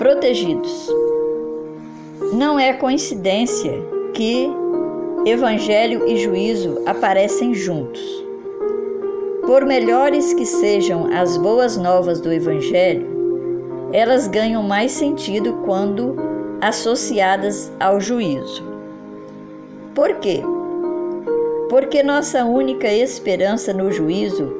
protegidos. 0.00 0.88
Não 2.32 2.58
é 2.58 2.72
coincidência 2.72 3.70
que 4.14 4.50
Evangelho 5.26 6.08
e 6.08 6.16
juízo 6.16 6.80
aparecem 6.86 7.52
juntos. 7.52 8.00
Por 9.44 9.66
melhores 9.66 10.32
que 10.32 10.46
sejam 10.46 11.12
as 11.12 11.36
boas 11.36 11.76
novas 11.76 12.18
do 12.18 12.32
Evangelho, 12.32 13.06
elas 13.92 14.26
ganham 14.26 14.62
mais 14.62 14.92
sentido 14.92 15.60
quando 15.66 16.16
associadas 16.62 17.70
ao 17.78 18.00
juízo. 18.00 18.64
Por 19.94 20.14
quê? 20.14 20.40
Porque 21.68 22.02
nossa 22.02 22.46
única 22.46 22.90
esperança 22.90 23.74
no 23.74 23.92
juízo 23.92 24.50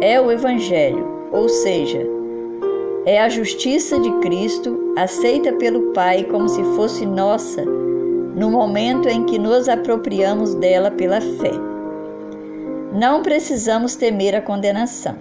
é 0.00 0.20
o 0.20 0.32
Evangelho, 0.32 1.06
ou 1.30 1.48
seja, 1.48 2.17
é 3.06 3.20
a 3.20 3.28
justiça 3.28 3.98
de 4.00 4.10
Cristo 4.20 4.92
aceita 4.96 5.52
pelo 5.52 5.92
Pai 5.92 6.24
como 6.24 6.48
se 6.48 6.62
fosse 6.74 7.06
nossa 7.06 7.64
no 7.64 8.50
momento 8.50 9.08
em 9.08 9.24
que 9.24 9.38
nos 9.38 9.68
apropriamos 9.68 10.54
dela 10.54 10.90
pela 10.90 11.20
fé. 11.20 11.52
Não 12.92 13.22
precisamos 13.22 13.96
temer 13.96 14.34
a 14.34 14.40
condenação. 14.40 15.16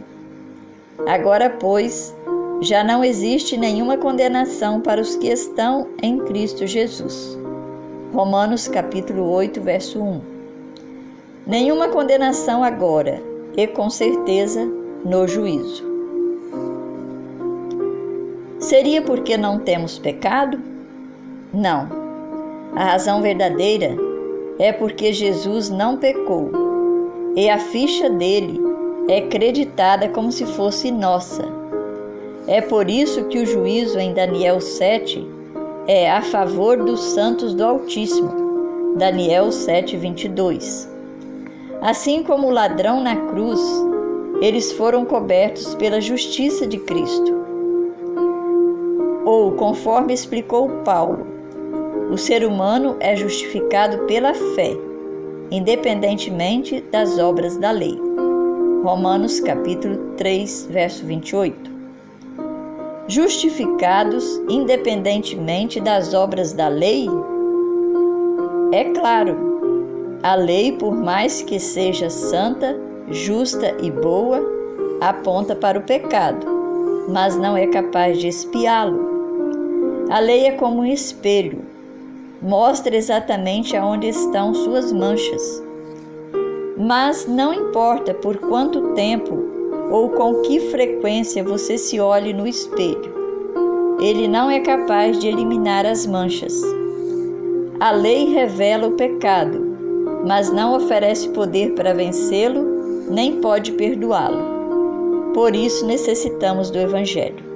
Agora, 1.08 1.50
pois, 1.50 2.16
já 2.62 2.84
não 2.84 3.04
existe 3.04 3.58
nenhuma 3.58 3.98
condenação 3.98 4.82
para 4.82 5.02
os 5.02 5.16
que 5.16 5.28
estão 5.28 5.88
em 6.02 6.20
Cristo 6.20 6.68
Jesus. 6.68 7.38
Romanos 8.14 8.68
capítulo 8.68 9.30
8, 9.32 9.62
verso 9.62 10.02
1. 10.02 10.22
Nenhuma 11.46 11.88
condenação 11.90 12.64
agora 12.64 13.22
e 13.56 13.66
com 13.68 13.90
certeza 13.90 14.66
no 15.04 15.28
juízo. 15.28 15.87
Seria 18.68 19.02
porque 19.02 19.38
não 19.38 19.60
temos 19.60 19.98
pecado? 19.98 20.60
Não. 21.54 21.88
A 22.76 22.84
razão 22.84 23.22
verdadeira 23.22 23.96
é 24.60 24.74
porque 24.74 25.14
Jesus 25.14 25.70
não 25.70 25.96
pecou 25.96 26.52
e 27.34 27.50
a 27.50 27.58
ficha 27.60 28.10
dele 28.10 28.60
é 29.08 29.22
creditada 29.22 30.10
como 30.10 30.34
se 30.34 30.46
fosse 30.46 30.92
nossa. 30.92 31.46
É 32.46 32.60
por 32.60 32.90
isso 32.90 33.24
que 33.30 33.40
o 33.40 33.46
juízo 33.46 34.00
em 34.00 34.14
Daniel 34.14 34.60
7 34.60 35.26
é 35.88 36.12
a 36.12 36.22
favor 36.22 36.76
dos 36.76 37.02
santos 37.02 37.54
do 37.54 37.64
Altíssimo. 37.64 38.98
Daniel 38.98 39.48
7:22. 39.48 40.90
Assim 41.82 42.22
como 42.22 42.48
o 42.48 42.52
ladrão 42.52 43.02
na 43.02 43.16
cruz, 43.16 43.62
eles 44.42 44.74
foram 44.74 45.06
cobertos 45.06 45.74
pela 45.74 46.02
justiça 46.02 46.68
de 46.68 46.78
Cristo. 46.80 47.47
Ou, 49.28 49.52
conforme 49.52 50.14
explicou 50.14 50.70
Paulo, 50.86 51.28
o 52.10 52.18
ser 52.18 52.46
humano 52.46 52.96
é 53.02 53.14
justificado 53.14 54.06
pela 54.06 54.34
fé, 54.34 54.72
independentemente 55.52 56.80
das 56.90 57.20
obras 57.20 57.58
da 57.58 57.72
lei. 57.72 58.00
Romanos 58.86 59.42
capítulo 59.42 59.98
3, 60.16 60.70
verso 60.72 61.06
28. 61.06 61.70
Justificados 63.10 64.24
independentemente 64.48 65.82
das 65.82 66.14
obras 66.14 66.54
da 66.54 66.70
lei? 66.70 67.10
É 68.72 68.86
claro, 68.94 69.36
a 70.24 70.36
lei, 70.36 70.72
por 70.72 70.96
mais 70.96 71.42
que 71.42 71.60
seja 71.60 72.10
santa, 72.10 72.80
justa 73.12 73.76
e 73.84 73.92
boa, 73.92 74.40
aponta 75.02 75.54
para 75.54 75.78
o 75.78 75.84
pecado, 75.84 76.48
mas 77.10 77.36
não 77.36 77.58
é 77.58 77.68
capaz 77.68 78.20
de 78.20 78.30
espiá-lo. 78.30 79.17
A 80.10 80.20
lei 80.20 80.46
é 80.46 80.52
como 80.54 80.80
um 80.80 80.86
espelho, 80.86 81.66
mostra 82.42 82.96
exatamente 82.96 83.76
aonde 83.76 84.08
estão 84.08 84.54
suas 84.54 84.90
manchas. 84.94 85.62
Mas 86.78 87.28
não 87.28 87.54
importa 87.54 88.14
por 88.14 88.38
quanto 88.38 88.94
tempo 88.94 89.38
ou 89.92 90.10
com 90.12 90.42
que 90.44 90.62
frequência 90.72 91.44
você 91.44 91.78
se 91.78 92.00
olhe 92.00 92.32
no 92.32 92.48
espelho, 92.48 93.14
ele 94.00 94.30
não 94.30 94.50
é 94.50 94.62
capaz 94.62 95.20
de 95.20 95.28
eliminar 95.28 95.86
as 95.86 96.06
manchas. 96.06 96.54
A 97.78 97.92
lei 97.92 98.30
revela 98.30 98.88
o 98.88 98.92
pecado, 98.92 99.62
mas 100.26 100.50
não 100.50 100.74
oferece 100.76 101.28
poder 101.30 101.74
para 101.74 101.94
vencê-lo, 101.94 102.64
nem 103.10 103.42
pode 103.42 103.74
perdoá-lo. 103.74 105.34
Por 105.34 105.54
isso 105.54 105.86
necessitamos 105.86 106.70
do 106.72 106.80
Evangelho. 106.80 107.47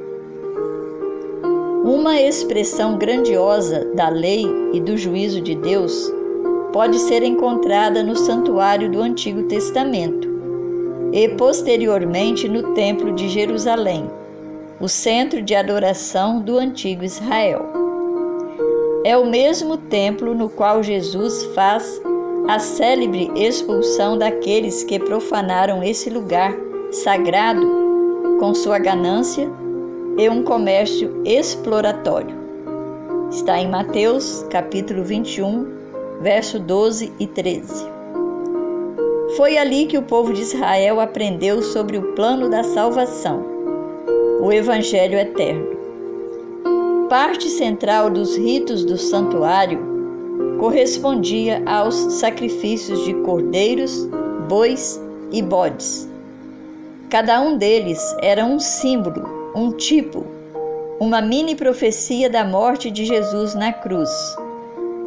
Uma 1.92 2.18
expressão 2.22 2.98
grandiosa 2.98 3.84
da 3.94 4.08
lei 4.08 4.46
e 4.72 4.80
do 4.80 4.96
juízo 4.98 5.42
de 5.42 5.54
Deus 5.54 6.10
pode 6.72 6.98
ser 6.98 7.22
encontrada 7.22 8.02
no 8.02 8.16
santuário 8.16 8.90
do 8.90 9.02
Antigo 9.02 9.44
Testamento 9.44 10.26
e 11.12 11.28
posteriormente 11.36 12.48
no 12.48 12.74
Templo 12.74 13.12
de 13.12 13.28
Jerusalém, 13.28 14.10
o 14.80 14.88
centro 14.88 15.42
de 15.42 15.54
adoração 15.54 16.40
do 16.40 16.58
antigo 16.58 17.04
Israel. 17.04 17.66
É 19.04 19.18
o 19.18 19.26
mesmo 19.26 19.76
templo 19.76 20.34
no 20.34 20.48
qual 20.48 20.82
Jesus 20.82 21.44
faz 21.54 22.02
a 22.48 22.58
célebre 22.58 23.30
expulsão 23.36 24.18
daqueles 24.18 24.82
que 24.82 24.98
profanaram 24.98 25.84
esse 25.84 26.10
lugar 26.10 26.56
sagrado 26.90 27.70
com 28.40 28.54
sua 28.54 28.80
ganância 28.80 29.52
e 30.18 30.30
um 30.30 30.44
comércio 30.44 31.22
exploratório. 31.26 32.36
Está 33.32 33.60
em 33.60 33.70
Mateus, 33.70 34.46
capítulo 34.50 35.04
21, 35.04 35.66
verso 36.22 36.60
12 36.60 37.14
e 37.20 37.28
13. 37.28 37.86
Foi 39.38 39.58
ali 39.58 39.86
que 39.86 39.98
o 39.98 40.04
povo 40.04 40.34
de 40.34 40.42
Israel 40.42 41.00
aprendeu 41.00 41.62
sobre 41.62 41.98
o 41.98 42.14
plano 42.14 42.50
da 42.50 42.64
salvação, 42.64 43.46
o 44.42 44.52
Evangelho 44.52 45.18
eterno. 45.18 45.80
Parte 47.10 47.50
central 47.50 48.10
dos 48.10 48.36
ritos 48.36 48.84
do 48.84 48.98
santuário 48.98 49.80
correspondia 50.60 51.62
aos 51.66 51.96
sacrifícios 51.96 53.04
de 53.06 53.14
cordeiros, 53.16 54.08
bois 54.48 55.02
e 55.32 55.42
bodes. 55.42 56.08
Cada 57.10 57.42
um 57.42 57.58
deles 57.58 58.00
era 58.22 58.46
um 58.46 58.60
símbolo 58.60 59.41
um 59.56 59.72
tipo, 59.72 60.26
uma 61.00 61.22
mini 61.22 61.56
profecia 61.56 62.30
da 62.30 62.46
morte 62.46 62.90
de 62.90 63.06
Jesus 63.06 63.54
na 63.54 63.74
cruz, 63.74 64.10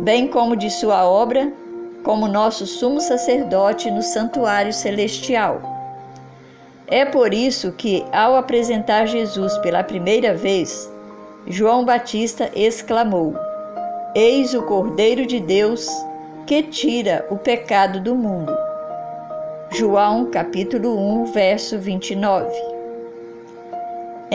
bem 0.01 0.29
como 0.29 0.57
de 0.57 0.71
sua 0.71 1.09
obra 1.09 1.53
como 2.03 2.29
nosso 2.29 2.67
sumo 2.67 3.01
sacerdote 3.01 3.91
no 3.91 4.03
santuário 4.03 4.73
celestial. 4.73 5.63
É 6.87 7.05
por 7.05 7.33
isso 7.33 7.73
que, 7.73 8.05
ao 8.13 8.37
apresentar 8.37 9.07
Jesus 9.07 9.57
pela 9.59 9.83
primeira 9.83 10.35
vez, 10.35 10.93
João 11.47 11.85
Batista 11.85 12.51
exclamou: 12.55 13.35
Eis 14.15 14.53
o 14.53 14.63
Cordeiro 14.63 15.25
de 15.25 15.41
Deus 15.41 15.89
que 16.47 16.63
tira 16.63 17.27
o 17.31 17.39
pecado 17.39 18.01
do 18.01 18.15
mundo. 18.15 18.55
João 19.71 20.27
capítulo 20.27 20.99
1, 21.23 21.25
verso 21.33 21.79
29. 21.79 22.74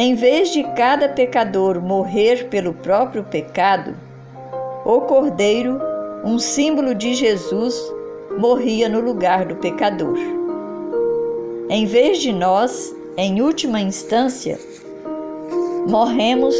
Em 0.02 0.16
vez 0.16 0.54
de 0.54 0.64
cada 0.78 1.10
pecador 1.10 1.82
morrer 1.82 2.48
pelo 2.48 2.74
próprio 2.74 3.22
pecado, 3.22 3.94
o 4.86 5.02
Cordeiro, 5.02 5.78
um 6.24 6.40
símbolo 6.40 6.96
de 6.96 7.14
Jesus, 7.14 7.76
morria 8.38 8.88
no 8.88 9.02
lugar 9.02 9.46
do 9.46 9.58
pecador. 9.58 10.18
Em 11.70 11.86
vez 11.86 12.20
de 12.20 12.32
nós, 12.32 12.96
em 13.18 13.42
última 13.42 13.82
instância, 13.82 14.58
morremos 15.90 16.56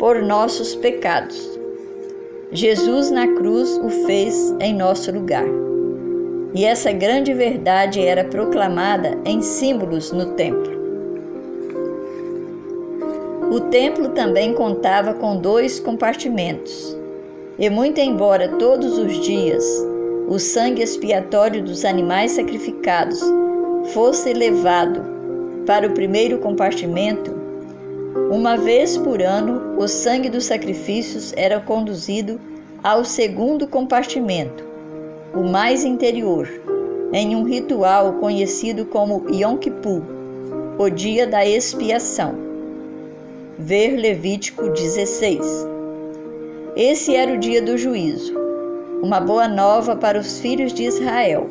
por 0.00 0.20
nossos 0.20 0.74
pecados. 0.74 1.56
Jesus 2.50 3.12
na 3.12 3.28
cruz 3.28 3.78
o 3.78 3.88
fez 4.06 4.56
em 4.58 4.74
nosso 4.74 5.12
lugar. 5.12 5.46
E 6.52 6.64
essa 6.64 6.90
grande 6.90 7.32
verdade 7.32 8.04
era 8.04 8.24
proclamada 8.24 9.16
em 9.24 9.40
símbolos 9.40 10.10
no 10.10 10.32
templo. 10.32 10.79
O 13.50 13.60
templo 13.62 14.10
também 14.10 14.54
contava 14.54 15.12
com 15.12 15.36
dois 15.36 15.80
compartimentos. 15.80 16.96
E 17.58 17.68
muito 17.68 17.98
embora 17.98 18.48
todos 18.48 18.96
os 18.96 19.20
dias 19.20 19.64
o 20.28 20.38
sangue 20.38 20.80
expiatório 20.80 21.60
dos 21.60 21.84
animais 21.84 22.30
sacrificados 22.30 23.20
fosse 23.92 24.32
levado 24.32 25.02
para 25.66 25.88
o 25.88 25.92
primeiro 25.92 26.38
compartimento, 26.38 27.34
uma 28.30 28.56
vez 28.56 28.96
por 28.96 29.20
ano 29.20 29.76
o 29.76 29.88
sangue 29.88 30.28
dos 30.28 30.44
sacrifícios 30.44 31.32
era 31.36 31.58
conduzido 31.58 32.40
ao 32.84 33.04
segundo 33.04 33.66
compartimento, 33.66 34.64
o 35.34 35.42
mais 35.42 35.84
interior, 35.84 36.48
em 37.12 37.34
um 37.34 37.42
ritual 37.42 38.12
conhecido 38.14 38.86
como 38.86 39.26
Yom 39.28 39.56
Kippur, 39.56 40.02
o 40.78 40.88
dia 40.88 41.26
da 41.26 41.44
expiação. 41.44 42.49
Ver 43.62 43.94
Levítico 43.94 44.70
16. 44.70 45.38
Esse 46.74 47.14
era 47.14 47.34
o 47.34 47.36
dia 47.36 47.60
do 47.60 47.76
juízo, 47.76 48.32
uma 49.02 49.20
boa 49.20 49.46
nova 49.46 49.94
para 49.94 50.18
os 50.18 50.40
filhos 50.40 50.72
de 50.72 50.84
Israel. 50.84 51.46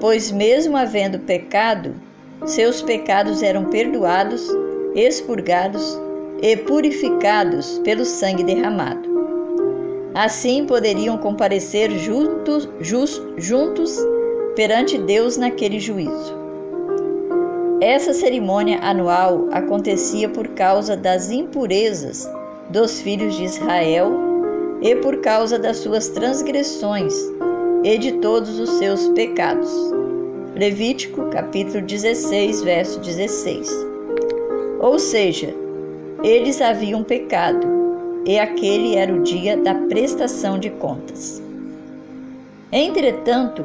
Pois, 0.00 0.32
mesmo 0.32 0.78
havendo 0.78 1.18
pecado, 1.18 1.94
seus 2.46 2.80
pecados 2.80 3.42
eram 3.42 3.66
perdoados, 3.66 4.48
expurgados 4.94 6.00
e 6.40 6.56
purificados 6.56 7.78
pelo 7.84 8.06
sangue 8.06 8.42
derramado. 8.42 9.06
Assim 10.14 10.64
poderiam 10.64 11.18
comparecer 11.18 11.90
juntos, 11.98 12.66
just, 12.80 13.22
juntos 13.36 13.94
perante 14.56 14.96
Deus 14.96 15.36
naquele 15.36 15.78
juízo. 15.78 16.43
Essa 17.84 18.14
cerimônia 18.14 18.78
anual 18.80 19.46
acontecia 19.52 20.26
por 20.26 20.48
causa 20.48 20.96
das 20.96 21.30
impurezas 21.30 22.26
dos 22.70 23.02
filhos 23.02 23.36
de 23.36 23.44
Israel 23.44 24.10
e 24.80 24.96
por 24.96 25.18
causa 25.18 25.58
das 25.58 25.76
suas 25.76 26.08
transgressões 26.08 27.14
e 27.82 27.98
de 27.98 28.12
todos 28.12 28.58
os 28.58 28.70
seus 28.78 29.08
pecados. 29.08 29.70
Levítico 30.56 31.28
capítulo 31.28 31.82
16, 31.84 32.62
verso 32.62 33.00
16. 33.00 33.70
Ou 34.80 34.98
seja, 34.98 35.54
eles 36.22 36.62
haviam 36.62 37.04
pecado, 37.04 37.66
e 38.24 38.38
aquele 38.38 38.96
era 38.96 39.12
o 39.12 39.22
dia 39.22 39.58
da 39.58 39.74
prestação 39.74 40.58
de 40.58 40.70
contas. 40.70 41.42
Entretanto, 42.72 43.62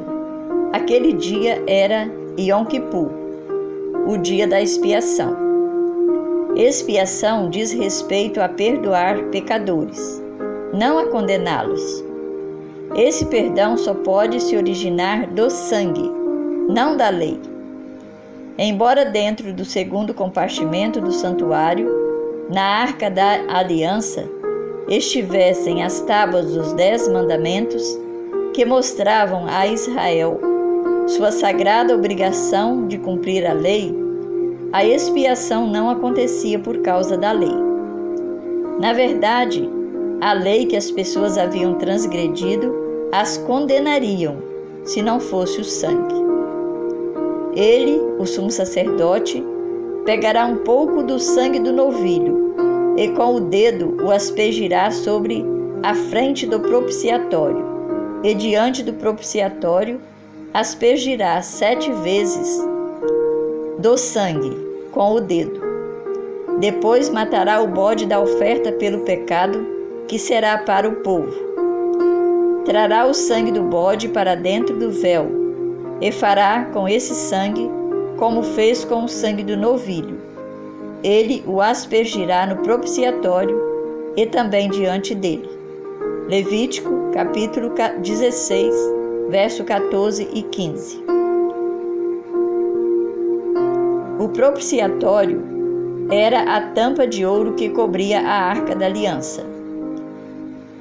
aquele 0.74 1.14
dia 1.14 1.62
era 1.66 2.06
Yom 2.38 2.66
Kippur, 2.66 3.29
o 4.06 4.16
dia 4.16 4.46
da 4.46 4.60
expiação. 4.60 5.36
Expiação 6.56 7.48
diz 7.48 7.72
respeito 7.72 8.40
a 8.40 8.48
perdoar 8.48 9.24
pecadores, 9.30 10.22
não 10.72 10.98
a 10.98 11.06
condená-los. 11.06 12.04
Esse 12.94 13.26
perdão 13.26 13.76
só 13.76 13.94
pode 13.94 14.40
se 14.40 14.56
originar 14.56 15.28
do 15.28 15.48
sangue, 15.48 16.10
não 16.68 16.96
da 16.96 17.08
lei. 17.08 17.40
Embora 18.58 19.04
dentro 19.04 19.52
do 19.52 19.64
segundo 19.64 20.12
compartimento 20.12 21.00
do 21.00 21.12
santuário, 21.12 21.88
na 22.50 22.62
arca 22.62 23.08
da 23.08 23.44
aliança, 23.48 24.28
estivessem 24.88 25.84
as 25.84 26.00
tábuas 26.00 26.52
dos 26.52 26.72
dez 26.72 27.06
mandamentos 27.06 27.96
que 28.52 28.64
mostravam 28.64 29.46
a 29.46 29.68
Israel 29.68 30.49
sua 31.10 31.32
sagrada 31.32 31.92
obrigação 31.92 32.86
de 32.86 32.96
cumprir 32.96 33.44
a 33.44 33.52
lei, 33.52 33.92
a 34.72 34.84
expiação 34.84 35.66
não 35.66 35.90
acontecia 35.90 36.56
por 36.56 36.78
causa 36.82 37.18
da 37.18 37.32
lei. 37.32 37.54
Na 38.78 38.92
verdade, 38.92 39.68
a 40.20 40.32
lei 40.32 40.66
que 40.66 40.76
as 40.76 40.88
pessoas 40.88 41.36
haviam 41.36 41.74
transgredido 41.74 42.72
as 43.10 43.36
condenariam 43.38 44.36
se 44.84 45.02
não 45.02 45.18
fosse 45.18 45.60
o 45.60 45.64
sangue. 45.64 46.14
Ele, 47.56 48.00
o 48.20 48.24
sumo 48.24 48.50
sacerdote, 48.50 49.44
pegará 50.04 50.46
um 50.46 50.58
pouco 50.58 51.02
do 51.02 51.18
sangue 51.18 51.58
do 51.58 51.72
novilho 51.72 52.54
e 52.96 53.08
com 53.08 53.34
o 53.34 53.40
dedo 53.40 53.96
o 54.04 54.12
aspergirá 54.12 54.92
sobre 54.92 55.44
a 55.82 55.92
frente 55.92 56.46
do 56.46 56.60
propiciatório, 56.60 57.64
e 58.22 58.32
diante 58.32 58.82
do 58.82 58.92
propiciatório 58.92 60.00
aspergirá 60.52 61.40
sete 61.42 61.92
vezes 61.92 62.60
do 63.78 63.96
sangue 63.96 64.56
com 64.90 65.14
o 65.14 65.20
dedo. 65.20 65.60
Depois 66.58 67.08
matará 67.08 67.62
o 67.62 67.68
bode 67.68 68.04
da 68.04 68.20
oferta 68.20 68.72
pelo 68.72 69.00
pecado, 69.00 69.64
que 70.08 70.18
será 70.18 70.58
para 70.58 70.88
o 70.88 70.96
povo. 70.96 71.32
Trará 72.64 73.06
o 73.06 73.14
sangue 73.14 73.52
do 73.52 73.62
bode 73.62 74.08
para 74.08 74.34
dentro 74.34 74.76
do 74.76 74.90
véu, 74.90 75.30
e 76.00 76.10
fará 76.10 76.68
com 76.72 76.88
esse 76.88 77.14
sangue 77.14 77.70
como 78.18 78.42
fez 78.42 78.84
com 78.84 79.04
o 79.04 79.08
sangue 79.08 79.44
do 79.44 79.56
novilho. 79.56 80.18
Ele 81.02 81.42
o 81.46 81.60
aspergirá 81.60 82.44
no 82.44 82.56
propiciatório 82.56 83.58
e 84.16 84.26
também 84.26 84.68
diante 84.68 85.14
dele. 85.14 85.48
Levítico, 86.28 87.10
capítulo 87.14 87.72
16, 88.02 88.99
verso 89.30 89.62
14 89.62 90.28
e 90.34 90.42
15. 90.42 91.04
O 94.18 94.28
propiciatório 94.28 95.40
era 96.10 96.56
a 96.56 96.60
tampa 96.72 97.06
de 97.06 97.24
ouro 97.24 97.54
que 97.54 97.68
cobria 97.68 98.20
a 98.20 98.32
arca 98.32 98.74
da 98.74 98.86
aliança. 98.86 99.46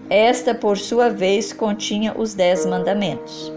Esta, 0.09 0.55
por 0.55 0.79
sua 0.79 1.09
vez, 1.09 1.53
continha 1.53 2.15
os 2.17 2.33
dez 2.33 2.65
mandamentos. 2.65 3.53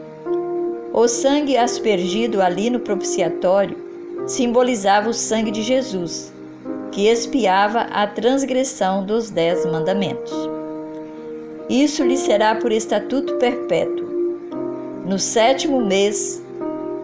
O 0.92 1.08
sangue 1.08 1.56
aspergido 1.56 2.42
ali 2.42 2.68
no 2.68 2.78
propiciatório 2.78 3.78
simbolizava 4.26 5.08
o 5.08 5.14
sangue 5.14 5.50
de 5.50 5.62
Jesus, 5.62 6.30
que 6.92 7.08
expiava 7.08 7.80
a 7.90 8.06
transgressão 8.06 9.06
dos 9.06 9.30
dez 9.30 9.64
mandamentos. 9.64 10.32
Isso 11.70 12.04
lhe 12.04 12.18
será 12.18 12.54
por 12.54 12.70
estatuto 12.70 13.36
perpétuo 13.36 14.01
no 15.04 15.19
sétimo 15.19 15.81
mês, 15.81 16.40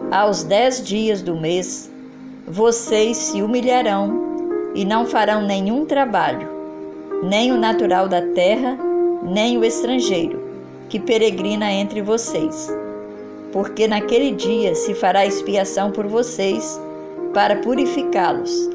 aos 0.09 0.43
dez 0.43 0.81
dias 0.83 1.21
do 1.21 1.35
mês, 1.35 1.91
vocês 2.47 3.17
se 3.17 3.41
humilharão 3.41 4.71
e 4.73 4.85
não 4.85 5.05
farão 5.05 5.41
nenhum 5.41 5.85
trabalho, 5.85 6.47
nem 7.23 7.51
o 7.51 7.57
natural 7.57 8.07
da 8.07 8.21
terra, 8.21 8.77
nem 9.21 9.57
o 9.57 9.65
estrangeiro, 9.65 10.41
que 10.87 10.99
peregrina 10.99 11.71
entre 11.71 12.01
vocês. 12.01 12.73
Porque 13.51 13.87
naquele 13.87 14.31
dia 14.31 14.73
se 14.75 14.93
fará 14.93 15.25
expiação 15.25 15.91
por 15.91 16.07
vocês, 16.07 16.79
para 17.33 17.57
purificá-los, 17.57 18.69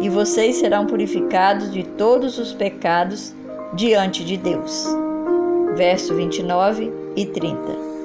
e 0.00 0.08
vocês 0.08 0.56
serão 0.56 0.86
purificados 0.86 1.72
de 1.72 1.82
todos 1.82 2.38
os 2.38 2.52
pecados 2.52 3.34
diante 3.74 4.24
de 4.24 4.36
Deus. 4.36 4.86
Verso 5.74 6.14
29 6.14 6.92
e 7.16 7.26
30. 7.26 7.97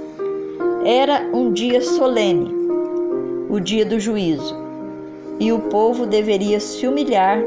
Era 0.85 1.29
um 1.33 1.53
dia 1.53 1.79
solene, 1.79 2.53
o 3.49 3.57
dia 3.57 3.85
do 3.85 4.01
juízo, 4.01 4.53
e 5.39 5.49
o 5.53 5.59
povo 5.59 6.05
deveria 6.05 6.59
se 6.59 6.85
humilhar 6.85 7.41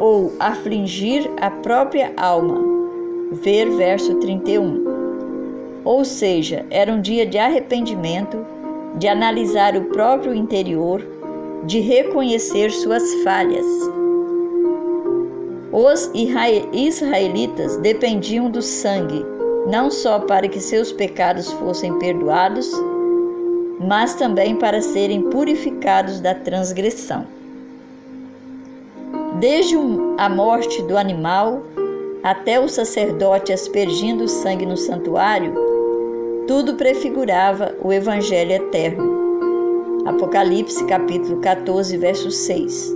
ou 0.00 0.32
afligir 0.40 1.30
a 1.36 1.50
própria 1.50 2.14
alma. 2.16 2.58
Ver 3.30 3.68
verso 3.72 4.14
31. 4.14 4.84
Ou 5.84 6.02
seja, 6.02 6.64
era 6.70 6.90
um 6.90 6.98
dia 6.98 7.26
de 7.26 7.36
arrependimento, 7.36 8.38
de 8.94 9.06
analisar 9.06 9.76
o 9.76 9.84
próprio 9.84 10.34
interior, 10.34 11.06
de 11.66 11.80
reconhecer 11.80 12.70
suas 12.70 13.02
falhas. 13.22 13.66
Os 15.70 16.10
israelitas 16.72 17.76
dependiam 17.76 18.50
do 18.50 18.62
sangue 18.62 19.35
não 19.66 19.90
só 19.90 20.20
para 20.20 20.48
que 20.48 20.60
seus 20.60 20.92
pecados 20.92 21.50
fossem 21.52 21.98
perdoados, 21.98 22.70
mas 23.80 24.14
também 24.14 24.56
para 24.56 24.80
serem 24.80 25.22
purificados 25.22 26.20
da 26.20 26.34
transgressão. 26.34 27.26
Desde 29.40 29.76
a 30.16 30.28
morte 30.28 30.82
do 30.82 30.96
animal 30.96 31.62
até 32.22 32.58
o 32.58 32.68
sacerdote 32.68 33.52
aspergindo 33.52 34.24
o 34.24 34.28
sangue 34.28 34.64
no 34.64 34.76
santuário, 34.76 35.52
tudo 36.46 36.74
prefigurava 36.74 37.74
o 37.82 37.92
evangelho 37.92 38.52
eterno. 38.52 39.16
Apocalipse 40.06 40.84
capítulo 40.86 41.40
14, 41.40 41.96
verso 41.98 42.30
6, 42.30 42.94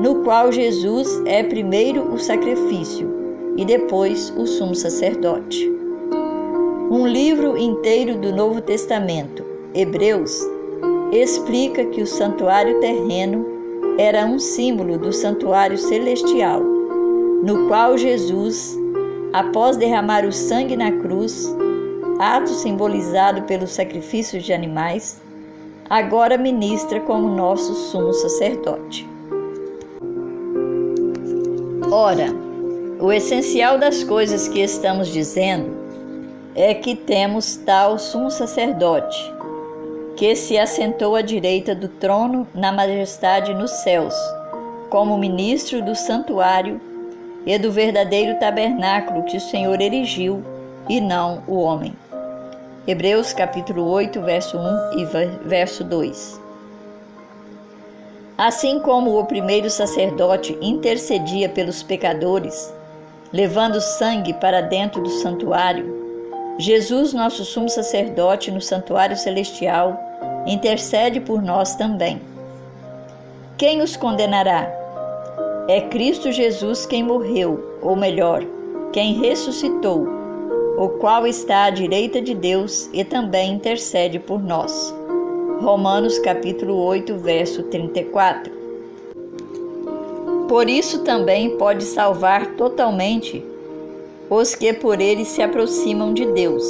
no 0.00 0.22
qual 0.22 0.52
Jesus 0.52 1.20
é 1.26 1.42
primeiro 1.42 2.12
o 2.12 2.18
sacrifício 2.18 3.12
e 3.56 3.64
depois 3.64 4.32
o 4.36 4.46
sumo 4.46 4.74
sacerdote. 4.74 5.75
Um 6.88 7.04
livro 7.04 7.58
inteiro 7.58 8.16
do 8.16 8.32
Novo 8.32 8.60
Testamento, 8.60 9.44
Hebreus, 9.74 10.40
explica 11.10 11.84
que 11.86 12.00
o 12.00 12.06
santuário 12.06 12.78
terreno 12.78 13.44
era 13.98 14.24
um 14.24 14.38
símbolo 14.38 14.96
do 14.96 15.12
santuário 15.12 15.76
celestial, 15.76 16.60
no 17.42 17.66
qual 17.66 17.98
Jesus, 17.98 18.78
após 19.32 19.76
derramar 19.76 20.24
o 20.24 20.32
sangue 20.32 20.76
na 20.76 20.92
cruz, 20.92 21.52
ato 22.20 22.50
simbolizado 22.50 23.42
pelos 23.42 23.70
sacrifícios 23.70 24.44
de 24.44 24.52
animais, 24.52 25.20
agora 25.90 26.38
ministra 26.38 27.00
como 27.00 27.28
nosso 27.28 27.74
sumo 27.74 28.12
sacerdote. 28.12 29.08
Ora, 31.90 32.28
o 33.00 33.12
essencial 33.12 33.76
das 33.76 34.04
coisas 34.04 34.46
que 34.46 34.60
estamos 34.60 35.08
dizendo 35.08 35.75
é 36.56 36.72
que 36.72 36.96
temos 36.96 37.54
tal 37.54 37.98
sumo 37.98 38.30
sacerdote, 38.30 39.30
que 40.16 40.34
se 40.34 40.56
assentou 40.56 41.14
à 41.14 41.20
direita 41.20 41.74
do 41.74 41.86
trono 41.86 42.48
na 42.54 42.72
majestade 42.72 43.52
nos 43.52 43.70
céus, 43.70 44.14
como 44.88 45.18
ministro 45.18 45.82
do 45.82 45.94
santuário 45.94 46.80
e 47.44 47.58
do 47.58 47.70
verdadeiro 47.70 48.40
tabernáculo 48.40 49.24
que 49.24 49.36
o 49.36 49.40
Senhor 49.40 49.78
erigiu, 49.82 50.42
e 50.88 50.98
não 50.98 51.42
o 51.46 51.60
homem. 51.60 51.92
Hebreus 52.86 53.34
capítulo 53.34 53.84
8, 53.90 54.18
verso 54.22 54.56
1 54.56 54.98
e 54.98 55.04
verso 55.46 55.84
2. 55.84 56.40
Assim 58.38 58.80
como 58.80 59.18
o 59.18 59.26
primeiro 59.26 59.68
sacerdote 59.68 60.56
intercedia 60.62 61.50
pelos 61.50 61.82
pecadores, 61.82 62.72
levando 63.30 63.78
sangue 63.78 64.32
para 64.32 64.62
dentro 64.62 65.02
do 65.02 65.10
santuário, 65.10 66.05
Jesus, 66.58 67.12
nosso 67.12 67.44
sumo 67.44 67.68
sacerdote 67.68 68.50
no 68.50 68.62
santuário 68.62 69.16
celestial, 69.16 70.00
intercede 70.46 71.20
por 71.20 71.42
nós 71.42 71.74
também. 71.74 72.20
Quem 73.58 73.82
os 73.82 73.94
condenará? 73.94 74.66
É 75.68 75.82
Cristo 75.82 76.32
Jesus 76.32 76.86
quem 76.86 77.02
morreu, 77.02 77.78
ou 77.82 77.94
melhor, 77.94 78.42
quem 78.90 79.14
ressuscitou, 79.20 80.08
o 80.78 80.88
qual 81.00 81.26
está 81.26 81.64
à 81.64 81.70
direita 81.70 82.22
de 82.22 82.34
Deus 82.34 82.88
e 82.92 83.04
também 83.04 83.52
intercede 83.52 84.18
por 84.18 84.42
nós. 84.42 84.94
Romanos 85.60 86.18
capítulo 86.20 86.76
8, 86.76 87.16
verso 87.18 87.64
34. 87.64 88.52
Por 90.48 90.70
isso 90.70 91.02
também 91.02 91.58
pode 91.58 91.84
salvar 91.84 92.46
totalmente 92.54 93.44
os 94.28 94.54
que 94.54 94.72
por 94.72 95.00
ele 95.00 95.24
se 95.24 95.40
aproximam 95.40 96.12
de 96.12 96.26
Deus, 96.26 96.64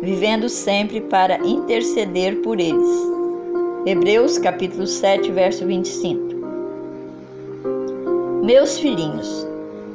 vivendo 0.00 0.48
sempre 0.48 1.00
para 1.00 1.38
interceder 1.46 2.36
por 2.42 2.58
eles. 2.58 2.88
Hebreus 3.86 4.38
capítulo 4.38 4.86
7, 4.86 5.30
verso 5.30 5.64
25. 5.66 6.34
Meus 8.42 8.78
filhinhos, 8.78 9.46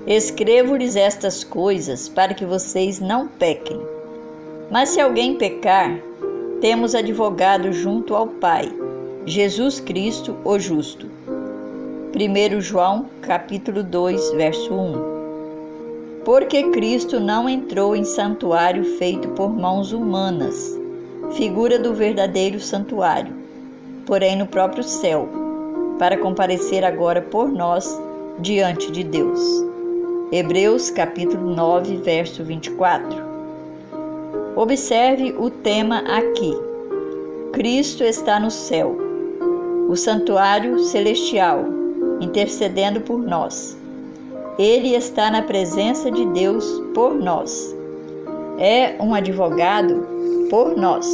escrevo-lhes 0.08 0.96
estas 0.96 1.44
coisas 1.44 2.08
para 2.08 2.34
que 2.34 2.46
vocês 2.46 3.00
não 3.00 3.28
pequem. 3.28 3.80
Mas 4.72 4.90
se 4.90 5.02
alguém 5.02 5.36
pecar, 5.36 6.00
temos 6.62 6.96
advogado 6.96 7.74
junto 7.74 8.16
ao 8.16 8.28
Pai, 8.28 8.72
Jesus 9.26 9.80
Cristo, 9.82 10.38
o 10.46 10.58
justo. 10.58 11.08
1 12.16 12.62
João 12.62 13.08
capítulo 13.22 13.84
2, 13.84 14.32
verso 14.32 14.74
1 14.74 15.15
porque 16.26 16.72
Cristo 16.72 17.20
não 17.20 17.48
entrou 17.48 17.96
em 17.96 18.04
santuário 18.04 18.84
feito 18.98 19.28
por 19.30 19.56
mãos 19.56 19.94
humanas, 19.94 20.76
figura 21.34 21.78
do 21.78 21.94
verdadeiro 21.94 22.60
santuário, 22.60 23.32
porém 24.08 24.36
no 24.36 24.48
próprio 24.48 24.84
céu, 24.84 25.30
para 26.00 26.18
comparecer 26.18 26.84
agora 26.84 27.22
por 27.22 27.48
nós 27.48 27.96
diante 28.40 28.92
de 28.92 29.04
Deus. 29.04 29.40
Hebreus 30.32 30.90
capítulo 30.90 31.56
9, 31.56 31.98
verso 31.98 32.44
24. 32.44 33.24
Observe 34.56 35.36
o 35.38 35.52
tema 35.52 36.00
aqui. 36.00 36.58
Cristo 37.54 38.04
está 38.04 38.40
no 38.40 38.50
céu, 38.50 38.98
o 39.88 39.96
santuário 39.96 40.80
celestial, 40.80 41.66
intercedendo 42.20 43.02
por 43.02 43.20
nós. 43.20 43.78
Ele 44.58 44.96
está 44.96 45.30
na 45.30 45.42
presença 45.42 46.10
de 46.10 46.26
Deus 46.28 46.66
por 46.94 47.14
nós. 47.14 47.76
É 48.58 48.96
um 49.02 49.14
advogado 49.14 50.08
por 50.50 50.78
nós. 50.78 51.06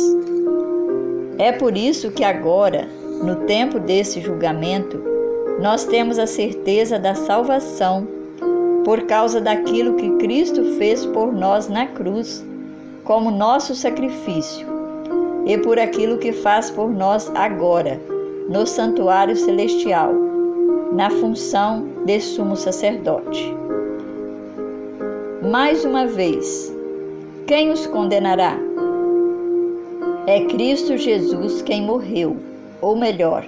É 1.39 1.51
por 1.51 1.75
isso 1.75 2.11
que 2.11 2.23
agora, 2.23 2.87
no 3.23 3.47
tempo 3.47 3.79
desse 3.79 4.21
julgamento, 4.21 5.01
nós 5.59 5.85
temos 5.85 6.19
a 6.19 6.27
certeza 6.27 6.99
da 6.99 7.15
salvação 7.15 8.07
por 8.85 9.01
causa 9.03 9.41
daquilo 9.41 9.95
que 9.95 10.17
Cristo 10.17 10.75
fez 10.77 11.03
por 11.03 11.33
nós 11.33 11.67
na 11.67 11.87
cruz, 11.87 12.45
como 13.03 13.31
nosso 13.31 13.73
sacrifício, 13.73 14.67
e 15.47 15.57
por 15.57 15.79
aquilo 15.79 16.19
que 16.19 16.31
faz 16.31 16.69
por 16.69 16.91
nós 16.91 17.31
agora, 17.33 17.99
no 18.47 18.67
santuário 18.67 19.35
celestial 19.35 20.30
na 20.91 21.09
função 21.09 21.87
de 22.05 22.19
sumo 22.19 22.55
sacerdote. 22.55 23.55
Mais 25.41 25.85
uma 25.85 26.05
vez, 26.05 26.71
quem 27.47 27.71
os 27.71 27.87
condenará? 27.87 28.57
É 30.27 30.45
Cristo 30.45 30.97
Jesus 30.97 31.61
quem 31.61 31.81
morreu, 31.81 32.37
ou 32.81 32.95
melhor, 32.95 33.45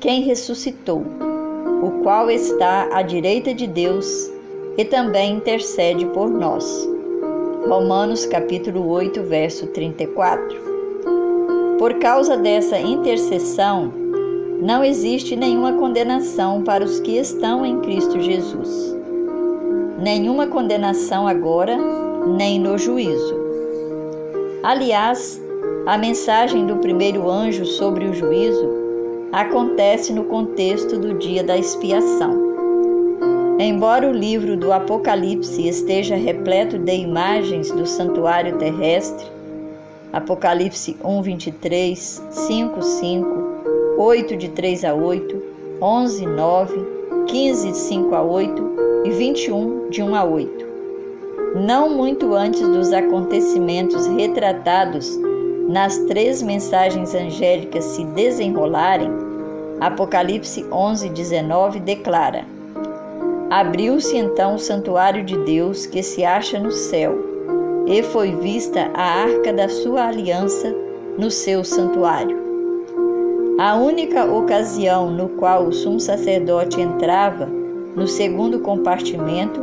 quem 0.00 0.22
ressuscitou, 0.22 1.04
o 1.82 2.02
qual 2.02 2.30
está 2.30 2.88
à 2.92 3.02
direita 3.02 3.52
de 3.52 3.66
Deus 3.66 4.30
e 4.78 4.84
também 4.84 5.36
intercede 5.36 6.06
por 6.06 6.30
nós. 6.30 6.88
Romanos 7.68 8.26
capítulo 8.26 8.88
8, 8.88 9.22
verso 9.22 9.66
34. 9.68 10.74
Por 11.78 11.94
causa 11.94 12.36
dessa 12.36 12.78
intercessão, 12.78 14.03
não 14.62 14.84
existe 14.84 15.36
nenhuma 15.36 15.72
condenação 15.74 16.62
para 16.62 16.84
os 16.84 17.00
que 17.00 17.18
estão 17.18 17.64
em 17.66 17.80
Cristo 17.80 18.20
Jesus. 18.20 18.94
Nenhuma 19.98 20.46
condenação 20.46 21.26
agora, 21.26 21.76
nem 22.36 22.58
no 22.58 22.78
juízo. 22.78 23.36
Aliás, 24.62 25.40
a 25.86 25.98
mensagem 25.98 26.66
do 26.66 26.76
primeiro 26.76 27.28
anjo 27.28 27.66
sobre 27.66 28.06
o 28.06 28.14
juízo 28.14 28.68
acontece 29.32 30.12
no 30.12 30.24
contexto 30.24 30.98
do 30.98 31.14
dia 31.14 31.42
da 31.44 31.58
expiação. 31.58 32.44
Embora 33.58 34.08
o 34.08 34.12
livro 34.12 34.56
do 34.56 34.72
Apocalipse 34.72 35.68
esteja 35.68 36.16
repleto 36.16 36.78
de 36.78 36.94
imagens 36.94 37.70
do 37.70 37.86
santuário 37.86 38.56
terrestre, 38.58 39.26
Apocalipse 40.12 40.96
1, 41.04 41.22
23, 41.22 42.22
5, 42.30 42.82
5, 42.82 43.43
8 43.96 44.36
de 44.36 44.48
3 44.48 44.84
a 44.84 44.92
8, 44.92 45.42
11, 45.80 46.26
9, 46.26 46.86
15 47.28 47.70
de 47.70 47.76
5 47.76 48.14
a 48.14 48.22
8 48.22 48.72
e 49.04 49.10
21 49.10 49.88
de 49.88 50.02
1 50.02 50.14
a 50.16 50.24
8. 50.24 50.66
Não 51.54 51.88
muito 51.90 52.34
antes 52.34 52.66
dos 52.66 52.92
acontecimentos 52.92 54.08
retratados 54.08 55.16
nas 55.68 55.96
três 56.06 56.42
mensagens 56.42 57.14
angélicas 57.14 57.84
se 57.84 58.04
desenrolarem, 58.04 59.10
Apocalipse 59.80 60.66
11, 60.72 61.10
19 61.10 61.78
declara: 61.78 62.44
Abriu-se 63.48 64.16
então 64.16 64.56
o 64.56 64.58
santuário 64.58 65.22
de 65.22 65.38
Deus 65.44 65.86
que 65.86 66.02
se 66.02 66.24
acha 66.24 66.58
no 66.58 66.72
céu, 66.72 67.16
e 67.86 68.02
foi 68.02 68.32
vista 68.32 68.90
a 68.92 69.22
arca 69.22 69.52
da 69.52 69.68
sua 69.68 70.08
aliança 70.08 70.74
no 71.16 71.30
seu 71.30 71.62
santuário. 71.62 72.43
A 73.56 73.76
única 73.76 74.24
ocasião 74.24 75.10
no 75.10 75.28
qual 75.28 75.68
o 75.68 75.72
sumo 75.72 76.00
sacerdote 76.00 76.80
entrava 76.80 77.46
no 77.94 78.08
segundo 78.08 78.58
compartimento, 78.58 79.60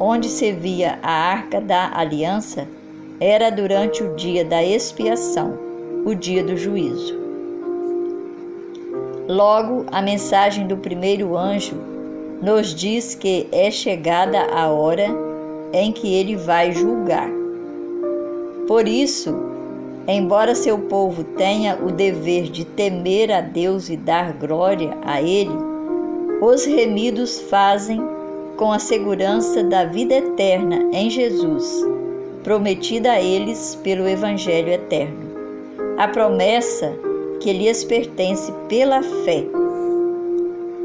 onde 0.00 0.28
se 0.28 0.50
via 0.50 0.98
a 1.02 1.12
arca 1.12 1.60
da 1.60 1.90
aliança, 1.94 2.66
era 3.20 3.50
durante 3.50 4.02
o 4.02 4.14
dia 4.14 4.46
da 4.46 4.64
expiação, 4.64 5.58
o 6.06 6.14
dia 6.14 6.42
do 6.42 6.56
juízo. 6.56 7.18
Logo, 9.28 9.84
a 9.92 10.00
mensagem 10.00 10.66
do 10.66 10.78
primeiro 10.78 11.36
anjo 11.36 11.76
nos 12.40 12.74
diz 12.74 13.14
que 13.14 13.46
é 13.52 13.70
chegada 13.70 14.40
a 14.54 14.68
hora 14.68 15.06
em 15.74 15.92
que 15.92 16.14
ele 16.14 16.34
vai 16.34 16.72
julgar. 16.72 17.28
Por 18.66 18.88
isso, 18.88 19.57
Embora 20.10 20.54
seu 20.54 20.78
povo 20.78 21.22
tenha 21.22 21.76
o 21.76 21.92
dever 21.92 22.44
de 22.44 22.64
temer 22.64 23.30
a 23.30 23.42
Deus 23.42 23.90
e 23.90 23.96
dar 23.96 24.32
glória 24.32 24.96
a 25.04 25.20
Ele, 25.20 25.52
os 26.40 26.64
remidos 26.64 27.38
fazem 27.42 28.00
com 28.56 28.72
a 28.72 28.78
segurança 28.78 29.62
da 29.62 29.84
vida 29.84 30.14
eterna 30.14 30.88
em 30.94 31.10
Jesus, 31.10 31.84
prometida 32.42 33.12
a 33.12 33.20
eles 33.20 33.78
pelo 33.84 34.08
Evangelho 34.08 34.70
eterno. 34.70 35.28
A 35.98 36.08
promessa 36.08 36.92
que 37.40 37.52
lhes 37.52 37.84
pertence 37.84 38.50
pela 38.66 39.02
fé. 39.02 39.44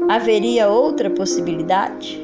Haveria 0.08 0.68
outra 0.68 1.08
possibilidade? 1.08 2.23